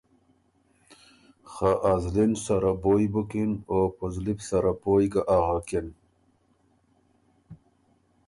خه 1.51 1.71
ا 1.91 1.93
زلی 2.03 2.25
ن 2.29 2.33
سره 2.45 2.71
بویٛ 2.81 3.07
بُکِن 3.13 3.51
او 3.71 3.79
په 3.97 4.05
زلی 4.13 4.33
بو 4.37 4.43
سره 4.49 4.71
پویٛ 4.81 5.05
ګه 5.13 5.21
اغکِن۔ 5.37 5.87